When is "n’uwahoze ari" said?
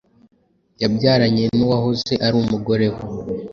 1.57-2.35